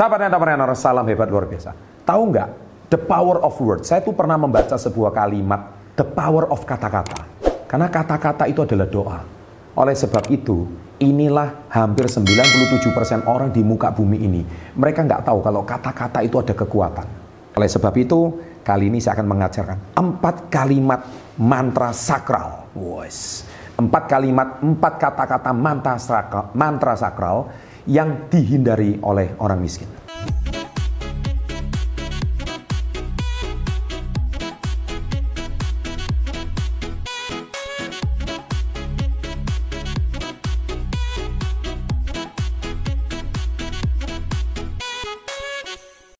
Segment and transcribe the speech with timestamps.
[0.00, 1.76] Sahabat entrepreneur, salam hebat luar biasa.
[2.08, 2.48] Tahu nggak?
[2.88, 3.92] The power of words.
[3.92, 7.28] Saya tuh pernah membaca sebuah kalimat, the power of kata-kata.
[7.68, 9.20] Karena kata-kata itu adalah doa.
[9.76, 10.64] Oleh sebab itu,
[11.04, 14.40] inilah hampir 97% orang di muka bumi ini.
[14.72, 17.06] Mereka nggak tahu kalau kata-kata itu ada kekuatan.
[17.60, 21.04] Oleh sebab itu, kali ini saya akan mengajarkan empat kalimat
[21.36, 22.72] mantra sakral.
[22.72, 23.44] Wes.
[23.76, 27.52] Empat kalimat, empat kata-kata mantra sakral, mantra sakral
[27.88, 29.99] yang dihindari oleh orang miskin.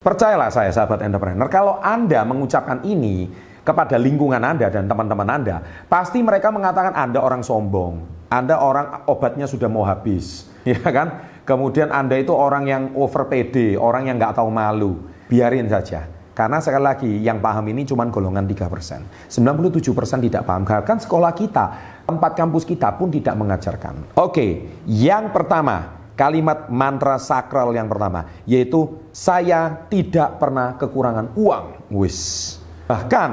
[0.00, 3.28] Percayalah saya sahabat entrepreneur, kalau Anda mengucapkan ini
[3.60, 5.60] kepada lingkungan Anda dan teman-teman Anda,
[5.92, 8.00] pasti mereka mengatakan Anda orang sombong,
[8.32, 11.28] Anda orang obatnya sudah mau habis, ya kan?
[11.44, 15.04] Kemudian Anda itu orang yang over PD, orang yang nggak tahu malu.
[15.28, 16.08] Biarin saja.
[16.32, 19.28] Karena sekali lagi yang paham ini cuma golongan 3%.
[19.28, 19.84] 97%
[20.24, 20.64] tidak paham.
[20.64, 21.64] Bahkan sekolah kita,
[22.08, 24.16] tempat kampus kita pun tidak mengajarkan.
[24.16, 31.88] Oke, yang pertama, kalimat mantra sakral yang pertama, yaitu saya tidak pernah kekurangan uang.
[31.88, 32.60] Wis.
[32.84, 33.30] Bahkan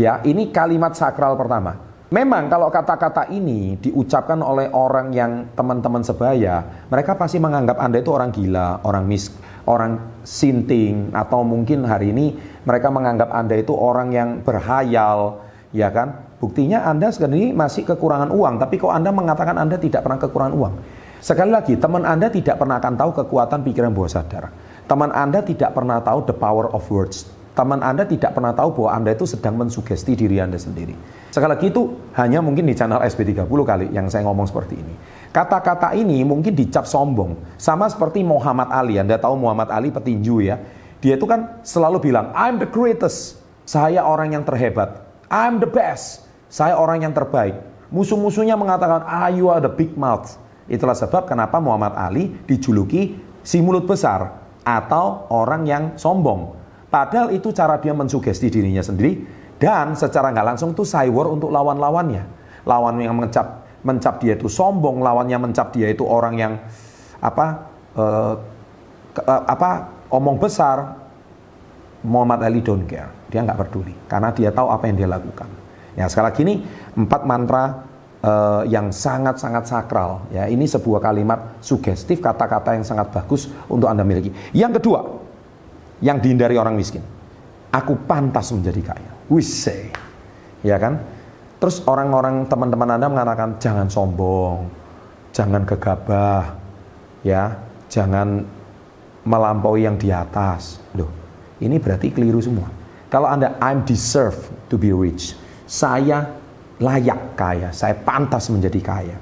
[0.00, 1.92] ya, ini kalimat sakral pertama.
[2.10, 8.10] Memang kalau kata-kata ini diucapkan oleh orang yang teman-teman sebaya, mereka pasti menganggap Anda itu
[8.10, 9.30] orang gila, orang mis,
[9.68, 12.34] orang sinting, atau mungkin hari ini
[12.66, 16.26] mereka menganggap Anda itu orang yang berhayal, ya kan?
[16.42, 20.74] Buktinya Anda sekarang masih kekurangan uang, tapi kok Anda mengatakan Anda tidak pernah kekurangan uang?
[21.20, 24.48] Sekali lagi, teman Anda tidak pernah akan tahu kekuatan pikiran bawah sadar.
[24.88, 27.28] Teman Anda tidak pernah tahu the power of words.
[27.52, 30.96] Teman Anda tidak pernah tahu bahwa Anda itu sedang mensugesti diri Anda sendiri.
[31.28, 34.94] Sekali lagi itu hanya mungkin di channel SB30 kali yang saya ngomong seperti ini.
[35.28, 37.60] Kata-kata ini mungkin dicap sombong.
[37.60, 38.96] Sama seperti Muhammad Ali.
[38.96, 40.56] Anda tahu Muhammad Ali petinju ya.
[41.04, 43.36] Dia itu kan selalu bilang, I'm the greatest.
[43.68, 45.04] Saya orang yang terhebat.
[45.28, 46.24] I'm the best.
[46.48, 47.60] Saya orang yang terbaik.
[47.92, 50.32] Musuh-musuhnya mengatakan, ah you are the big mouth.
[50.70, 56.54] Itulah sebab kenapa Muhammad Ali dijuluki si mulut besar atau orang yang sombong.
[56.86, 59.26] Padahal itu cara dia mensugesti dirinya sendiri
[59.58, 62.22] dan secara nggak langsung tuh cyber untuk lawan-lawannya.
[62.70, 66.52] Lawan yang mencap mencap dia itu sombong, lawannya mencap dia itu orang yang
[67.18, 67.46] apa
[67.98, 68.34] uh,
[69.26, 71.02] uh, apa omong besar.
[72.00, 73.12] Muhammad Ali don't care.
[73.28, 75.50] Dia nggak peduli karena dia tahu apa yang dia lakukan.
[75.98, 76.54] Ya sekali lagi ini
[76.96, 77.89] empat mantra
[78.24, 80.26] uh, yang sangat-sangat sakral.
[80.32, 84.32] Ya ini sebuah kalimat sugestif, kata-kata yang sangat bagus untuk anda miliki.
[84.52, 85.00] Yang kedua,
[86.00, 87.04] yang dihindari orang miskin.
[87.70, 89.88] Aku pantas menjadi kaya we say.
[90.60, 91.00] Ya kan?
[91.62, 94.68] Terus orang-orang teman-teman Anda mengatakan jangan sombong,
[95.30, 96.58] jangan gegabah,
[97.22, 97.56] ya,
[97.88, 98.44] jangan
[99.24, 100.82] melampaui yang di atas.
[100.96, 101.08] Loh,
[101.62, 102.68] ini berarti keliru semua.
[103.08, 104.36] Kalau Anda I'm deserve
[104.68, 105.36] to be rich.
[105.70, 106.26] Saya
[106.80, 109.16] layak kaya, saya pantas menjadi kaya.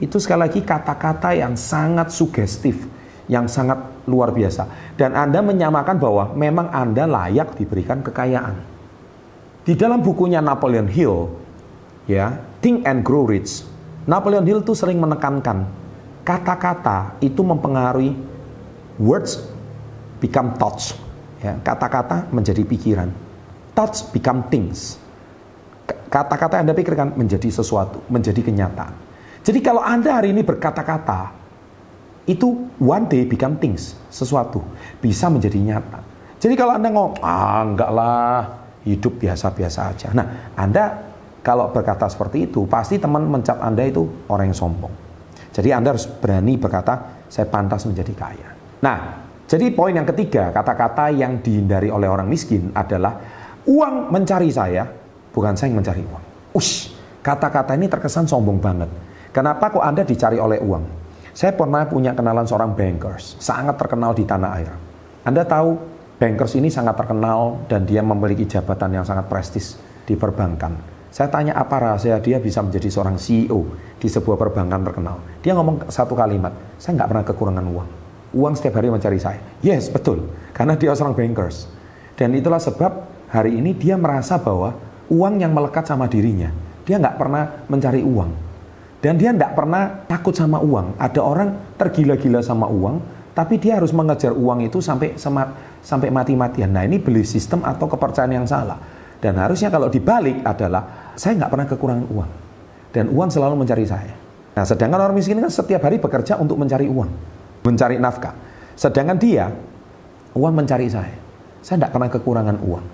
[0.00, 2.88] Itu sekali lagi kata-kata yang sangat sugestif,
[3.28, 3.78] yang sangat
[4.08, 4.96] luar biasa.
[4.96, 8.56] Dan Anda menyamakan bahwa memang Anda layak diberikan kekayaan.
[9.62, 11.30] Di dalam bukunya Napoleon Hill,
[12.10, 13.62] ya, Think and Grow Rich,
[14.08, 15.70] Napoleon Hill tuh sering menekankan
[16.26, 18.14] kata-kata itu mempengaruhi
[18.98, 19.42] words
[20.18, 20.94] become thoughts.
[21.42, 23.10] Ya, kata-kata menjadi pikiran.
[23.74, 25.01] Thoughts become things.
[26.12, 28.92] Kata-kata yang Anda pikirkan menjadi sesuatu, menjadi kenyataan.
[29.40, 31.32] Jadi kalau Anda hari ini berkata-kata,
[32.28, 34.60] itu one day become things, sesuatu.
[35.00, 36.04] Bisa menjadi nyata.
[36.36, 38.38] Jadi kalau Anda ngomong, ah enggak lah,
[38.84, 40.08] hidup biasa-biasa aja.
[40.12, 41.00] Nah, Anda
[41.42, 44.94] kalau berkata seperti itu, pasti teman mencap Anda itu orang yang sombong.
[45.50, 48.50] Jadi Anda harus berani berkata, saya pantas menjadi kaya.
[48.84, 48.98] Nah,
[49.48, 53.18] jadi poin yang ketiga, kata-kata yang dihindari oleh orang miskin adalah
[53.66, 55.01] uang mencari saya,
[55.32, 56.24] bukan saya yang mencari uang.
[56.54, 56.92] Ush,
[57.24, 58.88] kata-kata ini terkesan sombong banget.
[59.32, 60.84] Kenapa kok Anda dicari oleh uang?
[61.32, 64.72] Saya pernah punya kenalan seorang bankers, sangat terkenal di tanah air.
[65.24, 65.80] Anda tahu
[66.20, 70.76] bankers ini sangat terkenal dan dia memiliki jabatan yang sangat prestis di perbankan.
[71.12, 73.64] Saya tanya apa rahasia dia bisa menjadi seorang CEO
[73.96, 75.16] di sebuah perbankan terkenal.
[75.40, 77.88] Dia ngomong satu kalimat, saya nggak pernah kekurangan uang.
[78.32, 79.40] Uang setiap hari mencari saya.
[79.60, 80.28] Yes, betul.
[80.56, 81.68] Karena dia seorang bankers.
[82.16, 84.72] Dan itulah sebab hari ini dia merasa bahwa
[85.10, 86.50] uang yang melekat sama dirinya.
[86.82, 88.30] Dia nggak pernah mencari uang.
[89.02, 90.94] Dan dia nggak pernah takut sama uang.
[90.98, 93.02] Ada orang tergila-gila sama uang,
[93.34, 95.18] tapi dia harus mengejar uang itu sampai
[95.82, 96.70] sampai mati-matian.
[96.70, 98.78] Nah ini beli sistem atau kepercayaan yang salah.
[99.18, 102.30] Dan harusnya kalau dibalik adalah saya nggak pernah kekurangan uang.
[102.94, 104.14] Dan uang selalu mencari saya.
[104.52, 107.10] Nah sedangkan orang miskin kan setiap hari bekerja untuk mencari uang.
[107.66, 108.34] Mencari nafkah.
[108.78, 109.50] Sedangkan dia
[110.32, 111.12] Uang mencari saya.
[111.60, 112.84] Saya tidak pernah kekurangan uang.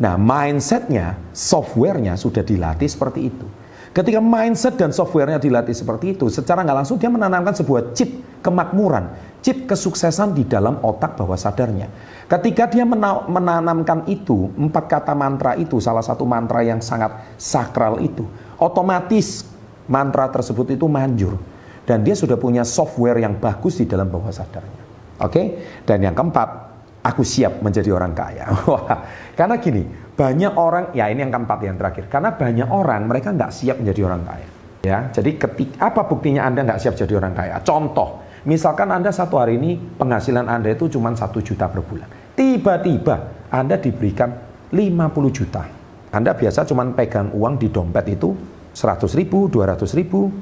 [0.00, 3.44] Nah, mindsetnya, softwarenya sudah dilatih seperti itu.
[3.90, 9.12] Ketika mindset dan softwarenya dilatih seperti itu, secara nggak langsung dia menanamkan sebuah chip kemakmuran,
[9.44, 11.90] chip kesuksesan di dalam otak bawah sadarnya.
[12.30, 18.22] Ketika dia menanamkan itu, empat kata mantra itu, salah satu mantra yang sangat sakral itu,
[18.62, 19.44] otomatis
[19.90, 21.34] mantra tersebut itu manjur.
[21.82, 24.80] Dan dia sudah punya software yang bagus di dalam bawah sadarnya.
[25.18, 25.42] Oke?
[25.82, 26.69] Dan yang keempat,
[27.00, 28.46] aku siap menjadi orang kaya.
[29.38, 29.82] Karena gini,
[30.16, 32.04] banyak orang, ya ini yang keempat yang terakhir.
[32.12, 34.48] Karena banyak orang mereka nggak siap menjadi orang kaya.
[34.80, 37.60] Ya, jadi ketik apa buktinya Anda nggak siap jadi orang kaya?
[37.60, 42.08] Contoh, misalkan Anda satu hari ini penghasilan Anda itu cuma satu juta per bulan.
[42.32, 44.32] Tiba-tiba Anda diberikan
[44.72, 45.62] 50 juta.
[46.10, 48.32] Anda biasa cuma pegang uang di dompet itu
[48.72, 50.32] 100 ribu, 200 ribu,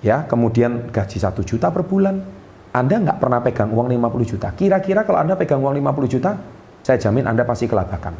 [0.00, 2.41] ya kemudian gaji satu juta per bulan.
[2.72, 4.48] Anda nggak pernah pegang uang 50 juta.
[4.56, 6.32] Kira-kira kalau Anda pegang uang 50 juta,
[6.80, 8.16] saya jamin Anda pasti kelabakan.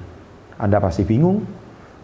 [0.60, 1.40] Anda pasti bingung,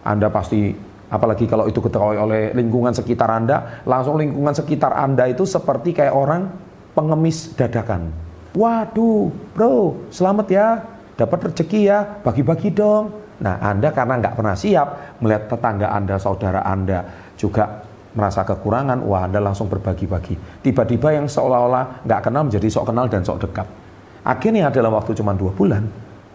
[0.01, 0.73] Anda pasti
[1.09, 6.13] apalagi kalau itu ketahui oleh lingkungan sekitar Anda, langsung lingkungan sekitar Anda itu seperti kayak
[6.13, 6.49] orang
[6.97, 8.09] pengemis dadakan.
[8.57, 10.67] Waduh, bro, selamat ya,
[11.13, 13.13] dapat rezeki ya, bagi-bagi dong.
[13.39, 17.05] Nah, Anda karena nggak pernah siap melihat tetangga Anda, saudara Anda
[17.37, 20.65] juga merasa kekurangan, wah Anda langsung berbagi-bagi.
[20.65, 23.67] Tiba-tiba yang seolah-olah nggak kenal menjadi sok kenal dan sok dekat.
[24.25, 25.83] Akhirnya dalam waktu cuma dua bulan,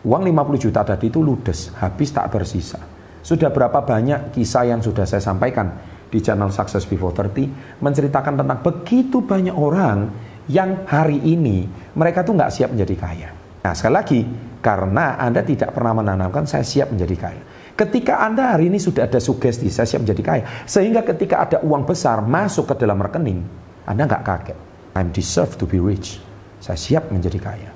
[0.07, 2.81] uang 50 juta tadi itu ludes, habis tak bersisa.
[3.25, 5.73] Sudah berapa banyak kisah yang sudah saya sampaikan
[6.13, 10.13] di channel Success Before 30 menceritakan tentang begitu banyak orang
[10.47, 11.65] yang hari ini
[11.97, 13.44] mereka tuh nggak siap menjadi kaya.
[13.65, 14.21] Nah sekali lagi,
[14.61, 17.43] karena Anda tidak pernah menanamkan saya siap menjadi kaya.
[17.75, 21.89] Ketika Anda hari ini sudah ada sugesti saya siap menjadi kaya, sehingga ketika ada uang
[21.89, 23.41] besar masuk ke dalam rekening,
[23.89, 24.59] Anda nggak kaget.
[24.93, 26.21] I'm deserve to be rich.
[26.61, 27.71] Saya siap menjadi kaya.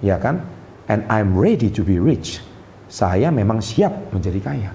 [0.00, 0.40] Ya kan?
[0.88, 2.40] And I'm ready to be rich.
[2.88, 4.70] Saya memang siap menjadi kaya.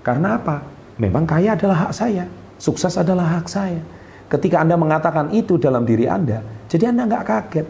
[0.00, 0.64] Karena apa?
[0.96, 2.24] Memang kaya adalah hak saya.
[2.56, 3.84] Sukses adalah hak saya.
[4.32, 7.66] Ketika Anda mengatakan itu dalam diri Anda, jadi Anda nggak kaget.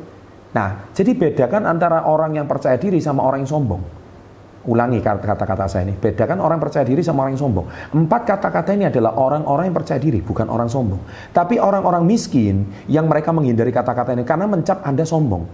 [0.56, 3.82] Nah, jadi bedakan antara orang yang percaya diri sama orang yang sombong.
[4.66, 5.94] Ulangi kata-kata saya ini.
[5.94, 7.66] Bedakan orang percaya diri sama orang yang sombong.
[7.92, 10.98] Empat kata-kata ini adalah orang-orang yang percaya diri, bukan orang sombong.
[11.30, 15.44] Tapi orang-orang miskin yang mereka menghindari kata-kata ini karena mencap Anda sombong.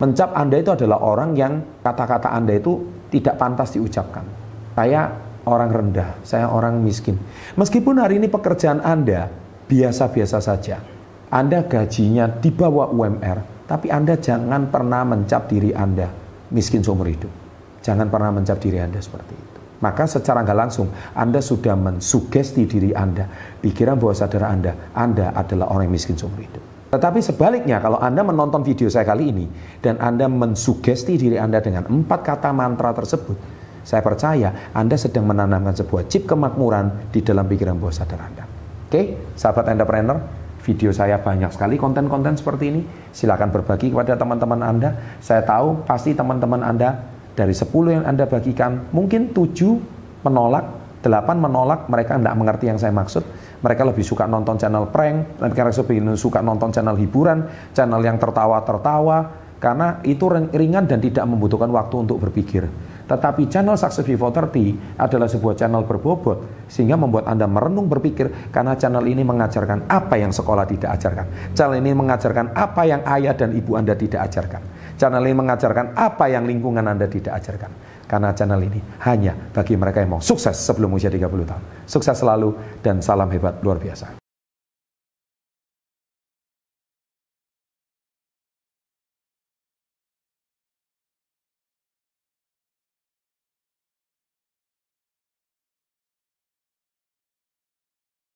[0.00, 2.80] Mencap Anda itu adalah orang yang kata-kata Anda itu
[3.12, 4.24] tidak pantas diucapkan.
[4.72, 5.10] Saya
[5.44, 7.20] orang rendah, saya orang miskin.
[7.58, 9.28] Meskipun hari ini pekerjaan Anda
[9.68, 10.80] biasa-biasa saja.
[11.28, 16.04] Anda gajinya di bawah UMR, tapi Anda jangan pernah mencap diri Anda
[16.52, 17.32] miskin seumur hidup.
[17.80, 19.60] Jangan pernah mencap diri Anda seperti itu.
[19.80, 23.24] Maka secara nggak langsung Anda sudah mensugesti diri Anda,
[23.64, 26.60] pikiran bawah sadar Anda, Anda adalah orang yang miskin seumur hidup.
[26.92, 29.48] Tetapi sebaliknya kalau Anda menonton video saya kali ini
[29.80, 33.40] dan Anda mensugesti diri Anda dengan empat kata mantra tersebut,
[33.88, 38.44] saya percaya Anda sedang menanamkan sebuah chip kemakmuran di dalam pikiran bawah sadar Anda.
[38.92, 40.20] Oke, sahabat entrepreneur,
[40.62, 42.82] video saya banyak sekali konten-konten seperti ini.
[43.10, 44.90] Silakan berbagi kepada teman-teman Anda.
[45.18, 47.02] Saya tahu pasti teman-teman Anda
[47.34, 50.64] dari 10 yang Anda bagikan, mungkin 7 menolak,
[51.02, 53.24] 8 menolak, mereka tidak mengerti yang saya maksud.
[53.62, 59.18] Mereka lebih suka nonton channel prank, mereka lebih suka nonton channel hiburan, channel yang tertawa-tertawa,
[59.62, 62.66] karena itu ringan dan tidak membutuhkan waktu untuk berpikir.
[63.08, 68.78] Tetapi channel Success Before 30 adalah sebuah channel berbobot sehingga membuat Anda merenung berpikir karena
[68.78, 71.56] channel ini mengajarkan apa yang sekolah tidak ajarkan.
[71.56, 74.62] Channel ini mengajarkan apa yang ayah dan ibu Anda tidak ajarkan.
[74.96, 77.70] Channel ini mengajarkan apa yang lingkungan Anda tidak ajarkan.
[78.06, 81.62] Karena channel ini hanya bagi mereka yang mau sukses sebelum usia 30 tahun.
[81.88, 82.52] Sukses selalu
[82.84, 84.21] dan salam hebat luar biasa.